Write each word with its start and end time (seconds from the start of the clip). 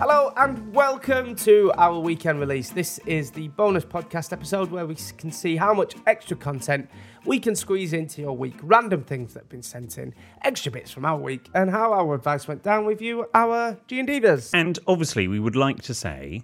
Hello 0.00 0.32
and 0.36 0.72
welcome 0.72 1.34
to 1.34 1.72
our 1.76 1.98
weekend 1.98 2.38
release. 2.38 2.70
This 2.70 3.00
is 3.00 3.32
the 3.32 3.48
bonus 3.48 3.84
podcast 3.84 4.32
episode 4.32 4.70
where 4.70 4.86
we 4.86 4.94
can 4.94 5.32
see 5.32 5.56
how 5.56 5.74
much 5.74 5.96
extra 6.06 6.36
content 6.36 6.88
we 7.24 7.40
can 7.40 7.56
squeeze 7.56 7.92
into 7.92 8.20
your 8.22 8.36
week, 8.36 8.54
random 8.62 9.02
things 9.02 9.34
that 9.34 9.40
have 9.40 9.48
been 9.48 9.60
sent 9.60 9.98
in, 9.98 10.14
extra 10.44 10.70
bits 10.70 10.92
from 10.92 11.04
our 11.04 11.18
week, 11.18 11.48
and 11.52 11.68
how 11.68 11.92
our 11.92 12.14
advice 12.14 12.46
went 12.46 12.62
down 12.62 12.84
with 12.84 13.02
you, 13.02 13.26
our 13.34 13.76
G 13.88 13.98
and 13.98 14.08
Divas. 14.08 14.50
And 14.54 14.78
obviously, 14.86 15.26
we 15.26 15.40
would 15.40 15.56
like 15.56 15.82
to 15.82 15.94
say 15.94 16.42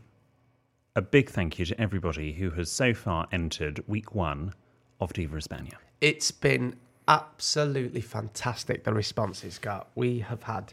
a 0.96 1.00
big 1.00 1.30
thank 1.30 1.60
you 1.60 1.64
to 1.64 1.80
everybody 1.80 2.32
who 2.32 2.50
has 2.50 2.72
so 2.72 2.92
far 2.92 3.28
entered 3.30 3.84
week 3.86 4.16
one 4.16 4.52
of 5.00 5.12
Diva 5.12 5.36
Hispania. 5.36 5.78
It's 6.00 6.32
been 6.32 6.74
absolutely 7.06 8.00
fantastic. 8.00 8.82
The 8.82 8.92
responses 8.92 9.58
got. 9.58 9.90
We 9.94 10.18
have 10.18 10.42
had 10.42 10.72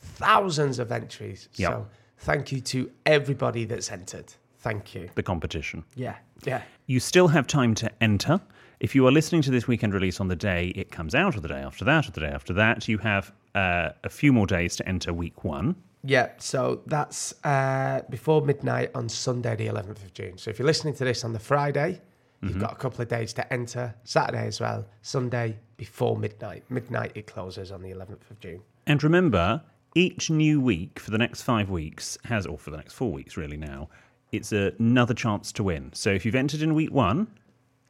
thousands 0.00 0.80
of 0.80 0.90
entries. 0.90 1.48
Yep. 1.54 1.70
So 1.70 1.86
thank 2.18 2.52
you 2.52 2.60
to 2.60 2.90
everybody 3.04 3.64
that's 3.64 3.90
entered. 3.90 4.32
Thank 4.58 4.94
you. 4.94 5.08
The 5.14 5.22
competition. 5.22 5.84
Yeah, 5.94 6.16
yeah. 6.44 6.62
You 6.86 7.00
still 7.00 7.28
have 7.28 7.46
time 7.46 7.74
to 7.76 7.90
enter. 8.00 8.40
If 8.80 8.94
you 8.94 9.06
are 9.06 9.12
listening 9.12 9.42
to 9.42 9.50
this 9.50 9.66
weekend 9.66 9.94
release 9.94 10.20
on 10.20 10.28
the 10.28 10.36
day 10.36 10.68
it 10.76 10.90
comes 10.90 11.14
out, 11.14 11.36
or 11.36 11.40
the 11.40 11.48
day 11.48 11.60
after 11.60 11.84
that, 11.84 12.08
or 12.08 12.10
the 12.10 12.20
day 12.20 12.28
after 12.28 12.52
that, 12.54 12.88
you 12.88 12.98
have 12.98 13.32
uh, 13.54 13.90
a 14.04 14.08
few 14.08 14.32
more 14.32 14.46
days 14.46 14.76
to 14.76 14.88
enter 14.88 15.12
week 15.12 15.44
one. 15.44 15.76
Yeah, 16.04 16.30
so 16.38 16.82
that's 16.86 17.34
uh, 17.44 18.02
before 18.10 18.42
midnight 18.42 18.90
on 18.94 19.08
Sunday, 19.08 19.56
the 19.56 19.66
11th 19.66 20.04
of 20.04 20.14
June. 20.14 20.38
So 20.38 20.50
if 20.50 20.58
you're 20.58 20.66
listening 20.66 20.94
to 20.94 21.04
this 21.04 21.24
on 21.24 21.32
the 21.32 21.38
Friday, 21.38 22.00
you've 22.42 22.60
got 22.60 22.72
a 22.72 22.76
couple 22.76 23.02
of 23.02 23.08
days 23.08 23.32
to 23.32 23.52
enter. 23.52 23.92
Saturday 24.04 24.46
as 24.46 24.60
well. 24.60 24.86
Sunday 25.02 25.58
before 25.76 26.16
midnight. 26.16 26.62
Midnight 26.68 27.12
it 27.16 27.26
closes 27.26 27.72
on 27.72 27.82
the 27.82 27.90
11th 27.90 28.30
of 28.30 28.38
June. 28.38 28.60
And 28.86 29.02
remember, 29.02 29.62
each 29.96 30.30
new 30.30 30.60
week 30.60 30.98
for 31.00 31.10
the 31.10 31.18
next 31.18 31.42
five 31.42 31.70
weeks 31.70 32.18
has, 32.24 32.46
or 32.46 32.58
for 32.58 32.70
the 32.70 32.76
next 32.76 32.92
four 32.92 33.10
weeks 33.10 33.36
really 33.36 33.56
now, 33.56 33.88
it's 34.30 34.52
another 34.52 35.14
chance 35.14 35.50
to 35.52 35.62
win. 35.62 35.90
So 35.94 36.10
if 36.10 36.24
you've 36.26 36.34
entered 36.34 36.60
in 36.62 36.74
week 36.74 36.92
one, 36.92 37.28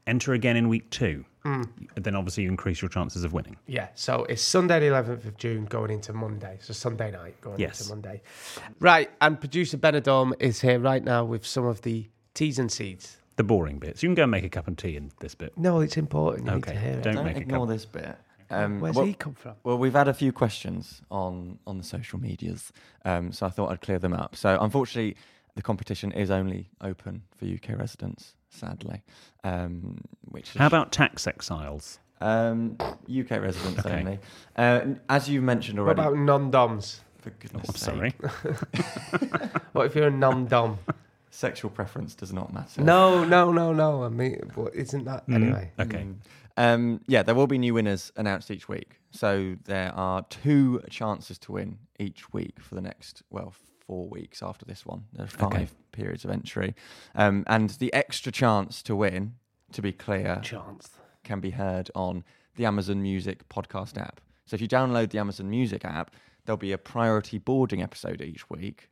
enter 0.07 0.33
again 0.33 0.57
in 0.57 0.69
week 0.69 0.89
two. 0.91 1.25
Mm. 1.45 1.69
Then 1.97 2.15
obviously 2.15 2.45
you 2.45 2.49
increase 2.49 2.81
your 2.81 2.89
chances 2.89 3.25
of 3.25 3.33
winning. 3.33 3.57
Yeah, 3.67 3.89
so 3.95 4.25
it's 4.25 4.43
Sunday, 4.43 4.79
the 4.81 4.87
11th 4.95 5.27
of 5.27 5.37
June, 5.37 5.65
going 5.65 5.91
into 5.91 6.13
Monday. 6.13 6.59
So 6.61 6.73
Sunday 6.73 7.11
night 7.11 7.41
going 7.41 7.59
Yes. 7.59 7.81
into 7.81 7.93
Monday. 7.95 8.23
Right, 8.81 9.11
and 9.21 9.39
producer 9.41 9.77
Benidorm 9.79 10.33
is 10.41 10.61
here 10.61 10.79
right 10.79 11.03
now 11.03 11.25
with 11.25 11.45
some 11.47 11.65
of 11.67 11.83
the 11.83 12.09
teas 12.35 12.59
and 12.59 12.71
seeds. 12.71 13.17
The 13.37 13.45
boring 13.45 13.79
bits. 13.79 14.03
You 14.03 14.09
can 14.09 14.15
go 14.15 14.23
and 14.23 14.31
make 14.31 14.45
a 14.45 14.49
cup 14.49 14.67
of 14.67 14.77
tea 14.77 14.97
in 14.97 15.11
this 15.21 15.35
bit. 15.35 15.57
No, 15.59 15.81
it's 15.81 15.97
important. 15.97 16.47
You 16.47 16.53
need 16.53 16.59
Okay, 16.59 16.73
to 16.73 16.79
hear 16.81 16.93
it. 16.93 17.03
don't 17.03 17.15
Don't 17.17 17.27
a 17.27 17.31
ignore 17.31 17.67
cup. 17.67 17.69
this 17.69 17.85
bit. 17.85 18.17
Um, 18.51 18.81
Where's 18.81 18.97
well, 18.97 19.05
he 19.07 19.15
come 19.15 19.35
from? 19.35 19.55
Well, 19.65 19.79
we've 19.79 19.93
had 19.95 20.09
a 20.09 20.15
few 20.15 20.33
questions 20.33 21.03
on 21.11 21.59
on 21.67 21.79
the 21.79 21.85
social 21.85 22.19
medias, 22.21 22.73
um, 23.05 23.33
so 23.33 23.47
I 23.47 23.51
thought 23.51 23.71
I'd 23.71 23.81
clear 23.81 23.99
them 23.99 24.13
up. 24.13 24.37
So, 24.37 24.59
unfortunately, 24.61 25.17
the 25.55 25.63
competition 25.63 26.13
is 26.13 26.31
only 26.31 26.71
open 26.81 27.23
for 27.37 27.47
UK 27.47 27.79
residents, 27.79 28.35
sadly. 28.51 29.03
Um, 29.45 29.99
which 30.31 30.53
How 30.55 30.67
about 30.67 30.93
tax 30.93 31.27
exiles? 31.27 31.99
um, 32.21 32.77
UK 33.11 33.31
residents 33.43 33.85
Okay. 33.85 33.99
only? 33.99 34.19
Uh, 34.57 34.97
as 35.09 35.29
you 35.29 35.43
mentioned 35.43 35.79
already. 35.79 36.01
What 36.01 36.09
about 36.09 36.19
non-doms? 36.19 37.01
for 37.19 37.31
goodness' 37.31 37.69
I'm 37.69 37.75
sake, 37.75 38.15
sorry. 38.23 38.51
What 39.73 39.87
if 39.87 39.95
you're 39.97 40.07
a 40.07 40.11
non-dom? 40.11 40.79
sexual 41.31 41.71
preference 41.71 42.15
does 42.15 42.33
not 42.33 42.53
matter. 42.53 42.81
No, 42.83 43.25
no, 43.25 43.53
no, 43.53 43.73
no. 43.73 44.05
I 44.05 44.09
mean, 44.09 44.51
but 44.55 44.75
isn't 44.75 45.05
that 45.05 45.25
anyway? 45.29 45.71
Okay. 45.79 46.07
Um, 46.57 47.01
yeah, 47.07 47.23
there 47.23 47.35
will 47.35 47.47
be 47.47 47.59
new 47.59 47.75
winners 47.75 48.13
announced 48.17 48.51
each 48.51 48.69
week. 48.69 48.99
So 49.11 49.57
there 49.65 49.93
are 49.95 50.23
two 50.31 50.83
chances 50.91 51.39
to 51.41 51.53
win 51.53 51.79
each 51.99 52.33
week 52.33 52.61
for 52.61 52.75
the 52.75 52.81
next, 52.81 53.23
well, 53.31 53.53
four 53.87 54.09
weeks 54.09 54.43
after 54.43 54.65
this 54.65 54.87
one. 54.87 55.05
There 55.13 55.25
are 55.25 55.29
five 55.29 55.53
Okay. 55.53 55.69
periods 55.93 56.25
of 56.25 56.31
entry. 56.31 56.75
Um, 57.15 57.45
and 57.47 57.71
the 57.71 57.93
extra 57.93 58.33
chance 58.33 58.83
to 58.85 58.97
win, 58.97 59.35
to 59.73 59.83
be 59.83 59.93
clear, 59.93 60.41
Chance. 60.43 60.91
can 61.25 61.41
be 61.41 61.51
heard 61.51 61.91
on 61.95 62.25
the 62.57 62.65
Amazon 62.65 63.03
Music 63.03 63.47
podcast 63.51 63.99
app. 63.99 64.21
So 64.47 64.55
if 64.55 64.61
you 64.63 64.69
download 64.69 65.11
the 65.11 65.19
Amazon 65.19 65.51
Music 65.51 65.85
app, 65.85 66.11
there'll 66.47 66.57
be 66.57 66.73
a 66.73 66.79
priority 66.79 67.37
boarding 67.39 67.83
episode 67.83 68.21
each 68.23 68.49
week, 68.49 68.89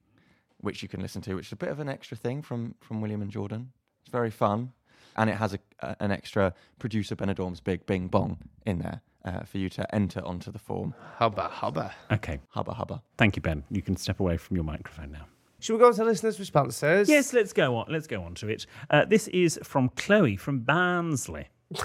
which 0.64 0.82
you 0.82 0.88
can 0.88 1.00
listen 1.00 1.22
to, 1.22 1.34
which 1.36 1.46
is 1.46 1.52
a 1.52 1.56
bit 1.56 1.68
of 1.68 1.78
an 1.80 1.88
extra 1.88 2.16
thing 2.16 2.42
from 2.42 2.74
from 2.80 3.00
William 3.00 3.22
and 3.22 3.30
Jordan. 3.30 3.70
It's 4.02 4.10
very 4.10 4.30
fun, 4.30 4.72
and 5.16 5.30
it 5.30 5.36
has 5.36 5.54
a, 5.54 5.58
a- 5.80 5.96
an 6.00 6.10
extra 6.10 6.52
producer 6.78 7.14
Benidorm's 7.16 7.60
big 7.60 7.86
Bing 7.86 8.08
Bong 8.08 8.38
in 8.66 8.78
there 8.78 9.00
uh, 9.24 9.44
for 9.44 9.58
you 9.58 9.68
to 9.70 9.94
enter 9.94 10.20
onto 10.24 10.50
the 10.50 10.58
form. 10.58 10.94
Hubba, 11.18 11.48
hubba. 11.48 11.94
Okay. 12.12 12.40
Hubba 12.50 12.74
hubba. 12.74 13.02
Thank 13.16 13.36
you, 13.36 13.42
Ben. 13.42 13.62
You 13.70 13.80
can 13.82 13.96
step 13.96 14.20
away 14.20 14.36
from 14.36 14.56
your 14.56 14.64
microphone 14.64 15.12
now. 15.12 15.26
Should 15.60 15.74
we 15.74 15.78
go 15.78 15.86
on 15.86 15.94
to 15.94 16.04
listeners' 16.04 16.38
responses? 16.38 17.08
Yes, 17.08 17.32
let's 17.32 17.54
go 17.54 17.76
on. 17.76 17.86
Let's 17.88 18.06
go 18.06 18.22
on 18.22 18.34
to 18.34 18.48
it. 18.48 18.66
Uh, 18.90 19.06
this 19.06 19.28
is 19.28 19.58
from 19.62 19.88
Chloe 19.96 20.36
from 20.36 20.58
Barnsley. 20.60 21.46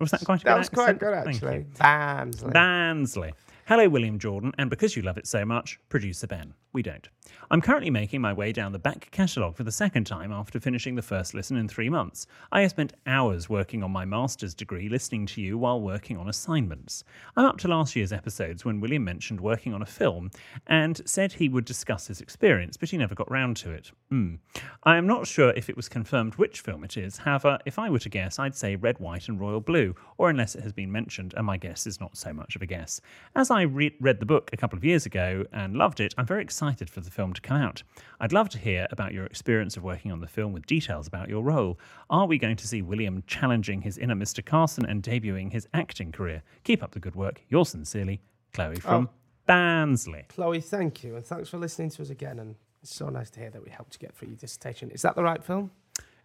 was 0.00 0.10
that 0.10 0.24
quite 0.24 0.40
a 0.42 0.44
That 0.44 0.52
good 0.54 0.58
was 0.58 0.68
quite 0.68 0.98
good, 0.98 1.14
actually. 1.14 1.56
you. 1.58 1.66
Barnsley. 1.78 2.50
Barnsley. 2.52 3.32
Hello, 3.66 3.88
William 3.88 4.18
Jordan, 4.18 4.52
and 4.58 4.70
because 4.70 4.96
you 4.96 5.02
love 5.02 5.18
it 5.18 5.26
so 5.26 5.44
much, 5.44 5.78
producer 5.88 6.26
Ben. 6.26 6.54
We 6.78 6.82
don't. 6.84 7.08
I'm 7.50 7.60
currently 7.60 7.90
making 7.90 8.20
my 8.20 8.32
way 8.32 8.52
down 8.52 8.72
the 8.72 8.78
back 8.78 9.08
catalogue 9.10 9.56
for 9.56 9.64
the 9.64 9.72
second 9.72 10.04
time 10.04 10.32
after 10.32 10.60
finishing 10.60 10.94
the 10.94 11.02
first 11.02 11.34
listen 11.34 11.56
in 11.56 11.66
three 11.66 11.88
months. 11.88 12.26
I 12.52 12.60
have 12.60 12.70
spent 12.70 12.92
hours 13.06 13.48
working 13.48 13.82
on 13.82 13.90
my 13.90 14.04
master's 14.04 14.54
degree 14.54 14.88
listening 14.88 15.26
to 15.26 15.40
you 15.40 15.56
while 15.58 15.80
working 15.80 16.16
on 16.16 16.28
assignments. 16.28 17.04
I'm 17.36 17.46
up 17.46 17.58
to 17.58 17.68
last 17.68 17.96
year's 17.96 18.12
episodes 18.12 18.64
when 18.64 18.80
William 18.80 19.04
mentioned 19.04 19.40
working 19.40 19.74
on 19.74 19.82
a 19.82 19.86
film 19.86 20.30
and 20.66 21.00
said 21.04 21.32
he 21.32 21.48
would 21.48 21.64
discuss 21.64 22.06
his 22.06 22.20
experience, 22.20 22.76
but 22.76 22.90
he 22.90 22.96
never 22.96 23.14
got 23.14 23.30
round 23.30 23.56
to 23.58 23.70
it. 23.70 23.90
Hmm. 24.10 24.36
I 24.84 24.96
am 24.96 25.06
not 25.06 25.26
sure 25.26 25.50
if 25.50 25.68
it 25.68 25.76
was 25.76 25.88
confirmed 25.88 26.34
which 26.34 26.60
film 26.60 26.84
it 26.84 26.96
is. 26.96 27.18
However, 27.18 27.58
if 27.66 27.78
I 27.78 27.90
were 27.90 27.98
to 27.98 28.08
guess, 28.08 28.38
I'd 28.38 28.56
say 28.56 28.76
Red, 28.76 29.00
White, 29.00 29.28
and 29.28 29.40
Royal 29.40 29.60
Blue, 29.60 29.94
or 30.16 30.30
unless 30.30 30.54
it 30.54 30.62
has 30.62 30.72
been 30.72 30.92
mentioned, 30.92 31.34
and 31.36 31.46
my 31.46 31.56
guess 31.56 31.86
is 31.86 32.00
not 32.00 32.16
so 32.16 32.32
much 32.32 32.56
of 32.56 32.62
a 32.62 32.66
guess. 32.66 33.00
As 33.34 33.50
I 33.50 33.62
re- 33.62 33.96
read 34.00 34.20
the 34.20 34.26
book 34.26 34.50
a 34.52 34.56
couple 34.56 34.76
of 34.76 34.84
years 34.84 35.06
ago 35.06 35.44
and 35.52 35.74
loved 35.76 36.00
it, 36.00 36.14
I'm 36.16 36.26
very 36.26 36.42
excited 36.42 36.67
for 36.76 37.00
the 37.00 37.10
film 37.10 37.32
to 37.32 37.40
come 37.40 37.56
out. 37.56 37.82
I'd 38.20 38.32
love 38.32 38.48
to 38.50 38.58
hear 38.58 38.86
about 38.90 39.12
your 39.12 39.24
experience 39.26 39.76
of 39.76 39.82
working 39.82 40.12
on 40.12 40.20
the 40.20 40.26
film 40.26 40.52
with 40.52 40.66
details 40.66 41.06
about 41.06 41.28
your 41.28 41.42
role. 41.42 41.78
Are 42.10 42.26
we 42.26 42.38
going 42.38 42.56
to 42.56 42.66
see 42.66 42.82
William 42.82 43.22
challenging 43.26 43.82
his 43.82 43.96
inner 43.96 44.14
Mr. 44.14 44.44
Carson 44.44 44.84
and 44.84 45.02
debuting 45.02 45.52
his 45.52 45.66
acting 45.72 46.12
career? 46.12 46.42
Keep 46.64 46.82
up 46.82 46.92
the 46.92 47.00
good 47.00 47.16
work. 47.16 47.42
Yours 47.48 47.70
sincerely, 47.70 48.20
Chloe 48.52 48.76
from 48.76 49.08
oh. 49.10 49.14
Barnsley. 49.46 50.24
Chloe, 50.28 50.60
thank 50.60 51.02
you. 51.02 51.16
And 51.16 51.24
thanks 51.24 51.48
for 51.48 51.58
listening 51.58 51.90
to 51.90 52.02
us 52.02 52.10
again. 52.10 52.38
And 52.38 52.54
it's 52.82 52.94
so 52.94 53.08
nice 53.08 53.30
to 53.30 53.40
hear 53.40 53.50
that 53.50 53.64
we 53.64 53.70
helped 53.70 53.94
you 53.94 54.06
get 54.06 54.14
through 54.14 54.28
your 54.28 54.36
dissertation. 54.36 54.90
Is 54.90 55.02
that 55.02 55.16
the 55.16 55.22
right 55.22 55.42
film? 55.42 55.70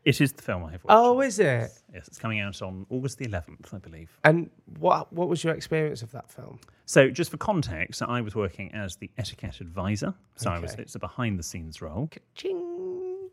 It 0.05 0.19
is 0.19 0.33
the 0.33 0.41
film 0.41 0.65
I 0.65 0.71
have 0.71 0.83
watched. 0.83 0.97
Oh, 0.97 1.21
is 1.21 1.39
it? 1.39 1.71
Yes, 1.94 2.07
it's 2.07 2.17
coming 2.17 2.41
out 2.41 2.61
on 2.61 2.85
August 2.89 3.17
the 3.19 3.25
11th, 3.25 3.73
I 3.73 3.77
believe. 3.77 4.17
And 4.25 4.50
what 4.79 5.11
what 5.13 5.29
was 5.29 5.44
your 5.44 5.53
experience 5.53 6.01
of 6.01 6.11
that 6.11 6.29
film? 6.29 6.59
So, 6.85 7.09
just 7.09 7.31
for 7.31 7.38
context, 7.38 8.01
I 8.01 8.19
was 8.19 8.35
working 8.35 8.71
as 8.73 8.97
the 8.97 9.09
etiquette 9.17 9.61
advisor. 9.61 10.13
So, 10.35 10.50
I 10.50 10.59
was, 10.59 10.73
it's 10.73 10.95
a 10.95 11.00
behind 11.00 11.39
the 11.39 11.44
scenes 11.44 11.81
role. 11.81 12.09
Ching. 12.35 13.29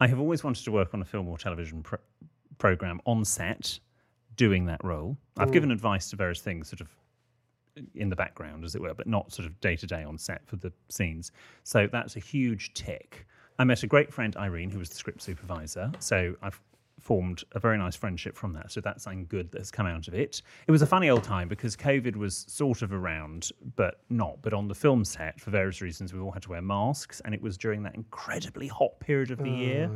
I 0.00 0.06
have 0.06 0.20
always 0.20 0.44
wanted 0.44 0.64
to 0.64 0.72
work 0.72 0.94
on 0.94 1.02
a 1.02 1.04
film 1.04 1.28
or 1.28 1.38
television 1.38 1.82
pro- 1.82 1.98
program 2.58 3.00
on 3.06 3.24
set, 3.24 3.78
doing 4.36 4.66
that 4.66 4.82
role. 4.84 5.16
I've 5.38 5.52
given 5.52 5.70
advice 5.70 6.10
to 6.10 6.16
various 6.16 6.40
things, 6.40 6.68
sort 6.68 6.80
of 6.80 6.88
in 7.94 8.08
the 8.08 8.16
background, 8.16 8.64
as 8.64 8.74
it 8.74 8.80
were, 8.80 8.94
but 8.94 9.06
not 9.06 9.32
sort 9.32 9.46
of 9.46 9.58
day 9.60 9.76
to 9.76 9.86
day 9.86 10.02
on 10.02 10.18
set 10.18 10.46
for 10.46 10.56
the 10.56 10.72
scenes. 10.88 11.32
So 11.64 11.86
that's 11.90 12.16
a 12.16 12.20
huge 12.20 12.74
tick. 12.74 13.26
I 13.58 13.64
met 13.64 13.82
a 13.82 13.86
great 13.86 14.12
friend, 14.12 14.36
Irene, 14.36 14.70
who 14.70 14.78
was 14.78 14.88
the 14.88 14.96
script 14.96 15.22
supervisor. 15.22 15.92
So 15.98 16.34
I've 16.42 16.60
formed 17.00 17.44
a 17.52 17.58
very 17.58 17.78
nice 17.78 17.96
friendship 17.96 18.36
from 18.36 18.52
that. 18.52 18.70
So 18.70 18.80
that's 18.80 19.04
something 19.04 19.26
good 19.28 19.50
that's 19.50 19.70
come 19.70 19.86
out 19.86 20.06
of 20.06 20.14
it. 20.14 20.42
It 20.66 20.70
was 20.70 20.82
a 20.82 20.86
funny 20.86 21.08
old 21.08 21.24
time 21.24 21.48
because 21.48 21.76
COVID 21.76 22.14
was 22.16 22.44
sort 22.48 22.82
of 22.82 22.92
around, 22.92 23.50
but 23.76 24.00
not. 24.10 24.42
But 24.42 24.52
on 24.52 24.68
the 24.68 24.74
film 24.74 25.04
set, 25.04 25.40
for 25.40 25.50
various 25.50 25.80
reasons, 25.80 26.12
we 26.12 26.20
all 26.20 26.30
had 26.30 26.42
to 26.42 26.50
wear 26.50 26.62
masks, 26.62 27.20
and 27.24 27.34
it 27.34 27.40
was 27.40 27.56
during 27.56 27.82
that 27.84 27.94
incredibly 27.94 28.68
hot 28.68 28.98
period 29.00 29.30
of 29.30 29.38
the 29.38 29.50
year. 29.50 29.90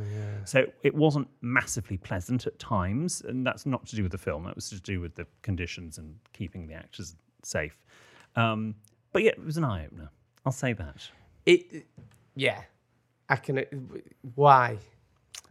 So 0.45 0.65
it 0.83 0.93
wasn't 0.93 1.27
massively 1.41 1.97
pleasant 1.97 2.47
at 2.47 2.57
times, 2.59 3.21
and 3.21 3.45
that's 3.45 3.65
not 3.65 3.85
to 3.87 3.95
do 3.95 4.03
with 4.03 4.11
the 4.11 4.17
film. 4.17 4.43
That 4.43 4.55
was 4.55 4.69
to 4.69 4.79
do 4.81 4.99
with 4.99 5.15
the 5.15 5.27
conditions 5.41 5.97
and 5.97 6.15
keeping 6.33 6.67
the 6.67 6.73
actors 6.73 7.15
safe. 7.43 7.77
Um, 8.35 8.75
but 9.13 9.23
yeah, 9.23 9.31
it 9.31 9.45
was 9.45 9.57
an 9.57 9.63
eye 9.63 9.85
opener. 9.85 10.09
I'll 10.45 10.51
say 10.51 10.73
that. 10.73 11.07
It, 11.45 11.85
yeah, 12.35 12.63
I 13.29 13.35
can. 13.35 13.59
Uh, 13.59 13.63
why? 14.35 14.77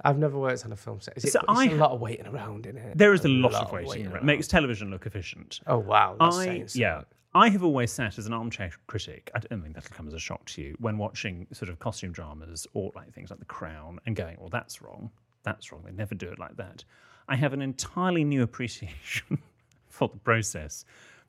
I've 0.03 0.19
never 0.19 0.39
worked 0.39 0.65
on 0.65 0.73
a 0.73 0.77
film 0.77 1.01
set. 1.01 1.17
Is 1.17 1.25
it, 1.25 1.33
So 1.33 1.41
it's 1.41 1.49
I 1.49 1.67
a 1.67 1.75
lot 1.75 1.93
of 1.93 2.01
waiting 2.01 2.27
around 2.27 2.67
in 2.67 2.77
it. 2.77 2.99
There 2.99 3.15
is 3.15 3.25
a 3.25 3.29
lot, 3.29 3.55
of 3.55 3.73
waiting 3.73 4.07
around. 4.07 4.17
It 4.17 4.25
makes 4.25 4.49
television 4.49 4.91
look 4.91 5.07
efficient. 5.07 5.61
Oh 5.67 5.79
wow, 5.79 6.17
that's 6.19 6.39
I 6.39 6.65
yeah. 6.75 7.03
I 7.37 7.49
have 7.49 7.65
always 7.65 7.93
sat 7.93 8.17
as 8.19 8.27
an 8.27 8.33
armchair 8.33 8.71
critic. 8.87 9.31
I 9.35 9.41
don't 9.41 9.61
think 9.61 9.75
that'll 9.75 9.95
come 9.95 10.07
as 10.07 10.15
a 10.15 10.21
shock 10.21 10.45
to 10.47 10.63
you 10.63 10.77
when 10.79 10.99
watching 10.99 11.49
sort 11.53 11.69
of 11.69 11.81
costume 11.81 12.13
dramas 12.13 12.65
or 12.75 12.93
like 12.95 13.13
things 13.13 13.31
like 13.31 13.41
The 13.41 13.45
Crown 13.45 13.99
and 14.07 14.15
going, 14.15 14.37
"Well, 14.39 14.51
that's 14.51 14.83
wrong. 14.83 15.11
That's 15.43 15.73
wrong. 15.73 15.83
They 15.85 15.93
never 15.93 16.15
do 16.15 16.29
it 16.29 16.39
like 16.39 16.57
that." 16.57 16.85
I 17.29 17.37
have 17.37 17.53
an 17.53 17.63
entirely 17.63 18.25
new 18.25 18.43
appreciation 18.43 19.39
for 19.89 20.09
the 20.09 20.19
process 20.19 20.85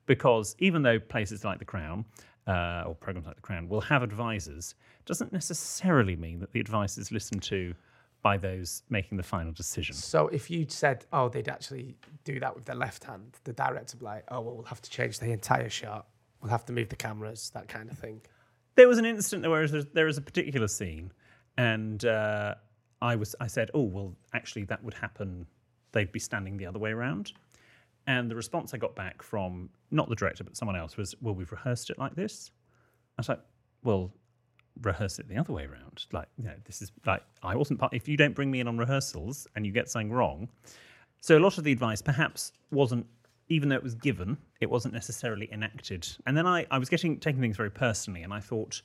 because 0.06 0.54
even 0.58 0.82
though 0.82 0.98
places 0.98 1.44
like 1.44 1.58
The 1.58 1.64
Crown 1.64 2.04
uh, 2.46 2.84
or 2.86 2.94
programs 2.94 3.26
like 3.26 3.36
The 3.36 3.42
Crown 3.42 3.68
will 3.68 3.80
have 3.80 4.02
advisors, 4.02 4.74
doesn't 5.04 5.32
necessarily 5.32 6.16
mean 6.16 6.38
that 6.40 6.52
the 6.52 6.60
advice 6.60 6.96
is 6.98 7.10
listened 7.10 7.42
to 7.44 7.74
by 8.22 8.36
those 8.36 8.82
making 8.88 9.16
the 9.18 9.22
final 9.22 9.52
decision. 9.52 9.94
So 9.94 10.28
if 10.28 10.50
you'd 10.50 10.72
said, 10.72 11.04
oh, 11.12 11.28
they'd 11.28 11.48
actually 11.48 11.96
do 12.24 12.40
that 12.40 12.54
with 12.54 12.64
their 12.64 12.74
left 12.76 13.04
hand, 13.04 13.36
the 13.44 13.52
director 13.52 13.96
would 13.96 14.00
be 14.00 14.04
like, 14.04 14.24
oh, 14.28 14.40
well, 14.40 14.54
we'll 14.56 14.64
have 14.64 14.82
to 14.82 14.90
change 14.90 15.18
the 15.18 15.30
entire 15.30 15.68
shot. 15.68 16.06
We'll 16.40 16.50
have 16.50 16.64
to 16.66 16.72
move 16.72 16.88
the 16.88 16.96
cameras, 16.96 17.50
that 17.54 17.68
kind 17.68 17.90
of 17.90 17.98
thing. 17.98 18.20
there 18.74 18.88
was 18.88 18.98
an 18.98 19.06
instant 19.06 19.48
where 19.48 19.66
there 19.66 20.06
was 20.06 20.18
a 20.18 20.22
particular 20.22 20.68
scene, 20.68 21.12
and 21.56 22.04
uh, 22.04 22.54
I 23.00 23.16
was 23.16 23.34
I 23.40 23.46
said, 23.46 23.70
"Oh 23.74 23.82
well, 23.82 24.14
actually, 24.34 24.64
that 24.64 24.82
would 24.84 24.94
happen. 24.94 25.46
They'd 25.92 26.12
be 26.12 26.18
standing 26.20 26.56
the 26.56 26.66
other 26.66 26.78
way 26.78 26.90
around." 26.90 27.32
And 28.06 28.30
the 28.30 28.36
response 28.36 28.72
I 28.72 28.78
got 28.78 28.94
back 28.94 29.22
from 29.22 29.70
not 29.90 30.08
the 30.08 30.14
director 30.14 30.44
but 30.44 30.56
someone 30.56 30.76
else 30.76 30.96
was, 30.96 31.14
"Well, 31.20 31.34
we've 31.34 31.50
rehearsed 31.50 31.90
it 31.90 31.98
like 31.98 32.14
this." 32.14 32.50
I 33.18 33.20
was 33.20 33.28
like, 33.28 33.40
"Well, 33.82 34.12
rehearse 34.82 35.18
it 35.18 35.28
the 35.28 35.36
other 35.36 35.52
way 35.52 35.64
around. 35.64 36.06
Like, 36.12 36.28
you 36.36 36.44
know, 36.44 36.54
this 36.64 36.82
is 36.82 36.92
like 37.04 37.22
I 37.42 37.56
wasn't 37.56 37.80
part. 37.80 37.94
If 37.94 38.08
you 38.08 38.16
don't 38.16 38.34
bring 38.34 38.50
me 38.50 38.60
in 38.60 38.68
on 38.68 38.78
rehearsals 38.78 39.46
and 39.54 39.66
you 39.66 39.72
get 39.72 39.88
something 39.88 40.12
wrong, 40.12 40.48
so 41.20 41.36
a 41.36 41.40
lot 41.40 41.58
of 41.58 41.64
the 41.64 41.72
advice 41.72 42.02
perhaps 42.02 42.52
wasn't, 42.70 43.06
even 43.48 43.68
though 43.68 43.76
it 43.76 43.82
was 43.82 43.94
given, 43.94 44.36
it 44.60 44.70
wasn't 44.70 44.94
necessarily 44.94 45.48
enacted. 45.52 46.06
And 46.26 46.36
then 46.36 46.46
I, 46.46 46.66
I 46.70 46.78
was 46.78 46.88
getting 46.88 47.18
taking 47.18 47.40
things 47.40 47.56
very 47.56 47.70
personally, 47.70 48.22
and 48.22 48.32
I 48.32 48.40
thought, 48.40 48.82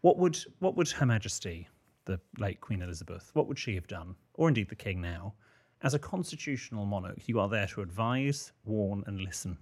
what 0.00 0.18
would 0.18 0.38
what 0.58 0.76
would 0.76 0.90
Her 0.90 1.06
Majesty, 1.06 1.68
the 2.04 2.20
late 2.38 2.60
Queen 2.60 2.82
Elizabeth, 2.82 3.30
what 3.34 3.46
would 3.48 3.58
she 3.58 3.74
have 3.74 3.86
done, 3.86 4.14
or 4.34 4.48
indeed 4.48 4.68
the 4.68 4.76
King 4.76 5.00
now, 5.00 5.34
as 5.82 5.94
a 5.94 5.98
constitutional 5.98 6.86
monarch? 6.86 7.18
You 7.26 7.40
are 7.40 7.48
there 7.48 7.66
to 7.68 7.82
advise, 7.82 8.52
warn, 8.64 9.04
and 9.06 9.20
listen. 9.20 9.56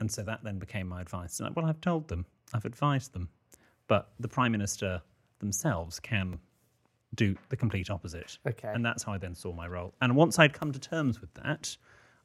And 0.00 0.10
so 0.10 0.22
that 0.22 0.42
then 0.42 0.58
became 0.58 0.88
my 0.88 1.00
advice. 1.00 1.40
And 1.40 1.54
well, 1.54 1.66
I've 1.66 1.80
told 1.80 2.08
them, 2.08 2.24
I've 2.54 2.64
advised 2.64 3.12
them, 3.12 3.28
but 3.86 4.12
the 4.18 4.28
Prime 4.28 4.52
Minister 4.52 5.02
themselves 5.40 6.00
can 6.00 6.38
do 7.16 7.36
the 7.48 7.56
complete 7.56 7.90
opposite. 7.90 8.38
Okay. 8.46 8.70
And 8.72 8.84
that's 8.84 9.02
how 9.02 9.12
I 9.12 9.18
then 9.18 9.34
saw 9.34 9.52
my 9.52 9.66
role. 9.66 9.94
And 10.00 10.14
once 10.16 10.38
I'd 10.38 10.52
come 10.52 10.72
to 10.72 10.78
terms 10.78 11.20
with 11.20 11.32
that, 11.34 11.76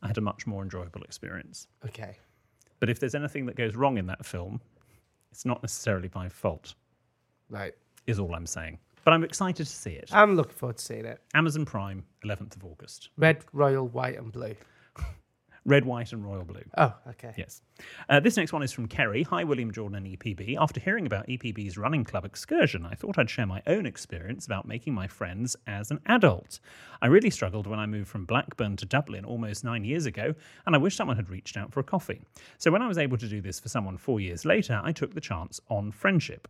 I 0.01 0.07
had 0.07 0.17
a 0.17 0.21
much 0.21 0.45
more 0.45 0.61
enjoyable 0.63 1.01
experience. 1.01 1.67
Okay. 1.85 2.17
But 2.79 2.89
if 2.89 2.99
there's 2.99 3.15
anything 3.15 3.45
that 3.47 3.55
goes 3.55 3.75
wrong 3.75 3.97
in 3.97 4.05
that 4.07 4.25
film, 4.25 4.61
it's 5.31 5.45
not 5.45 5.61
necessarily 5.63 6.09
my 6.13 6.29
fault, 6.29 6.75
Right. 7.49 7.73
is 8.05 8.19
all 8.19 8.33
I'm 8.35 8.45
saying. 8.45 8.77
But 9.05 9.13
I'm 9.13 9.23
excited 9.23 9.65
to 9.67 9.71
see 9.71 9.91
it. 9.91 10.09
I'm 10.11 10.35
looking 10.35 10.55
forward 10.55 10.77
to 10.77 10.83
seeing 10.83 11.05
it. 11.05 11.21
Amazon 11.35 11.63
Prime, 11.63 12.03
11th 12.25 12.55
of 12.55 12.65
August. 12.65 13.09
Red, 13.17 13.45
royal, 13.53 13.87
white, 13.87 14.17
and 14.17 14.31
blue. 14.31 14.55
Red, 15.65 15.85
white, 15.85 16.11
and 16.11 16.25
royal 16.25 16.43
blue. 16.43 16.63
Oh, 16.75 16.91
okay. 17.09 17.33
Yes. 17.37 17.61
Uh, 18.09 18.19
this 18.19 18.35
next 18.35 18.51
one 18.51 18.63
is 18.63 18.71
from 18.71 18.87
Kerry. 18.87 19.21
Hi, 19.21 19.43
William 19.43 19.71
Jordan 19.71 19.97
and 19.97 20.07
EPB. 20.07 20.57
After 20.59 20.79
hearing 20.79 21.05
about 21.05 21.27
EPB's 21.27 21.77
running 21.77 22.03
club 22.03 22.25
excursion, 22.25 22.83
I 22.83 22.95
thought 22.95 23.19
I'd 23.19 23.29
share 23.29 23.45
my 23.45 23.61
own 23.67 23.85
experience 23.85 24.47
about 24.47 24.67
making 24.67 24.95
my 24.95 25.07
friends 25.07 25.55
as 25.67 25.91
an 25.91 25.99
adult. 26.07 26.59
I 26.99 27.05
really 27.05 27.29
struggled 27.29 27.67
when 27.67 27.79
I 27.79 27.85
moved 27.85 28.09
from 28.09 28.25
Blackburn 28.25 28.75
to 28.77 28.87
Dublin 28.87 29.23
almost 29.23 29.63
nine 29.63 29.83
years 29.83 30.07
ago, 30.07 30.33
and 30.65 30.75
I 30.75 30.79
wish 30.79 30.95
someone 30.95 31.17
had 31.17 31.29
reached 31.29 31.57
out 31.57 31.71
for 31.71 31.79
a 31.79 31.83
coffee. 31.83 32.21
So 32.57 32.71
when 32.71 32.81
I 32.81 32.87
was 32.87 32.97
able 32.97 33.17
to 33.17 33.27
do 33.27 33.39
this 33.39 33.59
for 33.59 33.69
someone 33.69 33.97
four 33.97 34.19
years 34.19 34.45
later, 34.45 34.81
I 34.83 34.91
took 34.91 35.13
the 35.13 35.21
chance 35.21 35.59
on 35.69 35.91
friendship. 35.91 36.47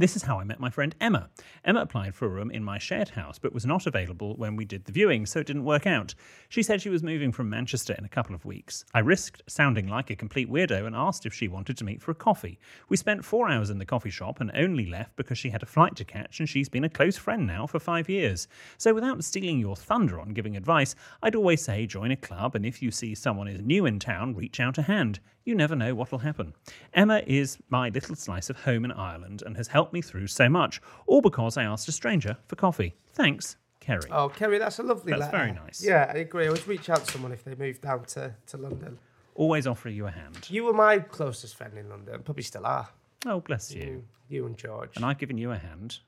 This 0.00 0.14
is 0.14 0.22
how 0.22 0.38
I 0.38 0.44
met 0.44 0.60
my 0.60 0.70
friend 0.70 0.94
Emma. 1.00 1.28
Emma 1.64 1.80
applied 1.80 2.14
for 2.14 2.26
a 2.26 2.28
room 2.28 2.52
in 2.52 2.62
my 2.62 2.78
shared 2.78 3.08
house, 3.08 3.36
but 3.36 3.52
was 3.52 3.66
not 3.66 3.84
available 3.84 4.36
when 4.36 4.54
we 4.54 4.64
did 4.64 4.84
the 4.84 4.92
viewing, 4.92 5.26
so 5.26 5.40
it 5.40 5.48
didn't 5.48 5.64
work 5.64 5.88
out. 5.88 6.14
She 6.48 6.62
said 6.62 6.80
she 6.80 6.88
was 6.88 7.02
moving 7.02 7.32
from 7.32 7.50
Manchester 7.50 7.96
in 7.98 8.04
a 8.04 8.08
couple 8.08 8.32
of 8.32 8.44
weeks. 8.44 8.84
I 8.94 9.00
risked 9.00 9.42
sounding 9.48 9.88
like 9.88 10.08
a 10.10 10.14
complete 10.14 10.48
weirdo 10.48 10.86
and 10.86 10.94
asked 10.94 11.26
if 11.26 11.34
she 11.34 11.48
wanted 11.48 11.76
to 11.78 11.84
meet 11.84 12.00
for 12.00 12.12
a 12.12 12.14
coffee. 12.14 12.60
We 12.88 12.96
spent 12.96 13.24
four 13.24 13.50
hours 13.50 13.70
in 13.70 13.78
the 13.78 13.84
coffee 13.84 14.08
shop 14.08 14.40
and 14.40 14.52
only 14.54 14.86
left 14.86 15.16
because 15.16 15.36
she 15.36 15.50
had 15.50 15.64
a 15.64 15.66
flight 15.66 15.96
to 15.96 16.04
catch 16.04 16.38
and 16.38 16.48
she's 16.48 16.68
been 16.68 16.84
a 16.84 16.88
close 16.88 17.16
friend 17.16 17.44
now 17.44 17.66
for 17.66 17.80
five 17.80 18.08
years. 18.08 18.46
So 18.76 18.94
without 18.94 19.24
stealing 19.24 19.58
your 19.58 19.74
thunder 19.74 20.20
on 20.20 20.28
giving 20.28 20.56
advice, 20.56 20.94
I'd 21.24 21.34
always 21.34 21.64
say 21.64 21.86
join 21.86 22.12
a 22.12 22.16
club 22.16 22.54
and 22.54 22.64
if 22.64 22.80
you 22.80 22.92
see 22.92 23.16
someone 23.16 23.48
is 23.48 23.62
new 23.62 23.84
in 23.84 23.98
town, 23.98 24.36
reach 24.36 24.60
out 24.60 24.78
a 24.78 24.82
hand. 24.82 25.18
You 25.48 25.54
never 25.54 25.74
know 25.74 25.94
what'll 25.94 26.18
happen. 26.18 26.52
Emma 26.92 27.22
is 27.26 27.56
my 27.70 27.88
little 27.88 28.14
slice 28.14 28.50
of 28.50 28.58
home 28.64 28.84
in 28.84 28.92
Ireland 28.92 29.42
and 29.46 29.56
has 29.56 29.66
helped 29.66 29.94
me 29.94 30.02
through 30.02 30.26
so 30.26 30.46
much, 30.46 30.78
all 31.06 31.22
because 31.22 31.56
I 31.56 31.62
asked 31.62 31.88
a 31.88 31.92
stranger 31.92 32.36
for 32.48 32.56
coffee. 32.56 32.94
Thanks, 33.14 33.56
Kerry. 33.80 34.10
Oh, 34.10 34.28
Kerry, 34.28 34.58
that's 34.58 34.78
a 34.78 34.82
lovely 34.82 35.12
That's 35.12 35.22
letter. 35.22 35.38
very 35.38 35.52
nice. 35.52 35.82
Yeah, 35.82 36.12
I 36.14 36.18
agree. 36.18 36.44
I 36.44 36.48
always 36.48 36.68
reach 36.68 36.90
out 36.90 37.02
to 37.02 37.10
someone 37.10 37.32
if 37.32 37.44
they 37.44 37.54
move 37.54 37.80
down 37.80 38.04
to, 38.08 38.34
to 38.48 38.56
London. 38.58 38.98
Always 39.36 39.66
offer 39.66 39.88
you 39.88 40.06
a 40.06 40.10
hand. 40.10 40.50
You 40.50 40.64
were 40.64 40.74
my 40.74 40.98
closest 40.98 41.56
friend 41.56 41.78
in 41.78 41.88
London. 41.88 42.20
Probably 42.24 42.42
still 42.42 42.66
are. 42.66 42.90
Oh, 43.24 43.40
bless 43.40 43.74
you. 43.74 43.82
Mm, 43.84 44.02
you 44.28 44.44
and 44.44 44.58
George. 44.58 44.96
And 44.96 45.04
I've 45.06 45.16
given 45.16 45.38
you 45.38 45.52
a 45.52 45.56
hand. 45.56 46.00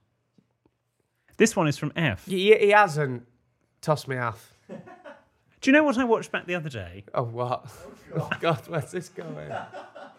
This 1.39 1.57
one 1.57 1.67
is 1.67 1.79
from 1.79 1.95
F. 1.97 2.27
He, 2.27 2.55
he 2.59 2.69
hasn't 2.73 3.27
tossed 3.81 4.07
me 4.07 4.19
off. 4.19 4.53
Do 5.61 5.71
you 5.71 5.73
know 5.77 5.83
what 5.85 5.99
I 5.99 6.05
watched 6.05 6.33
back 6.33 6.47
the 6.47 6.55
other 6.55 6.69
day? 6.71 7.05
Oh, 7.15 7.23
what? 7.25 7.67
Oh, 8.13 8.29
God, 8.41 8.61
where's 8.67 8.91
this 8.91 9.09
going? 9.09 9.53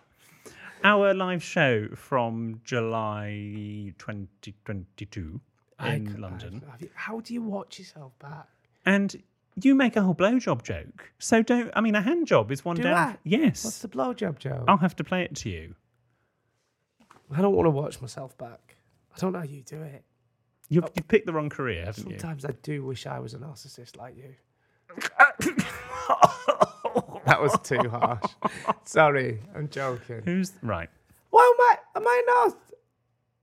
Our 0.86 1.14
live 1.14 1.44
show 1.44 1.90
from 1.94 2.62
July 2.64 3.94
2022 3.98 5.42
I 5.78 5.96
in 5.96 6.08
could- 6.08 6.20
London. 6.20 6.64
Have 6.72 6.82
you- 6.82 6.90
How 6.94 7.20
do 7.20 7.34
you 7.34 7.42
watch 7.42 7.80
yourself 7.80 8.18
back? 8.20 8.48
And 8.86 9.22
you 9.62 9.76
make 9.76 9.98
a 9.98 10.02
whole 10.04 10.16
blowjob 10.16 10.64
joke. 10.64 11.12
So 11.20 11.42
don't, 11.44 11.70
I 11.76 11.82
mean, 11.82 11.96
a 11.96 12.02
hand 12.02 12.28
job 12.28 12.50
is 12.50 12.64
one 12.64 12.78
Do 12.78 12.84
down. 12.84 12.94
I? 12.94 13.18
Yes. 13.26 13.66
What's 13.66 13.80
the 13.80 13.90
blowjob 13.90 14.40
joke? 14.40 14.64
I'll 14.70 14.78
have 14.78 14.96
to 14.96 15.04
play 15.04 15.24
it 15.24 15.36
to 15.36 15.50
you. 15.50 15.76
I 17.30 17.42
don't 17.42 17.54
want 17.54 17.66
to 17.66 17.72
watch 17.72 18.00
myself 18.00 18.38
back. 18.38 18.78
I 19.14 19.20
don't 19.20 19.34
know 19.34 19.40
how 19.40 19.46
you 19.46 19.64
do 19.64 19.82
it. 19.82 20.06
You've, 20.70 20.86
oh. 20.86 20.90
you've 20.96 21.10
picked 21.10 21.26
the 21.26 21.34
wrong 21.34 21.50
career, 21.50 21.84
haven't 21.88 22.10
you? 22.10 22.18
Sometimes 22.18 22.46
I 22.46 22.52
do 22.64 22.86
wish 22.86 23.06
I 23.06 23.20
was 23.20 23.34
a 23.34 23.38
narcissist 23.38 23.98
like 23.98 24.16
you. 24.16 24.34
that 27.26 27.42
was 27.42 27.58
too 27.64 27.90
harsh. 27.90 28.24
Sorry, 28.86 29.40
I'm 29.56 29.70
joking. 29.70 30.22
Who's 30.26 30.54
right? 30.62 30.90
Why 31.30 31.54
am 31.54 31.62
I? 31.62 32.00
Am 32.00 32.08
I 32.08 32.24
not? 32.28 32.58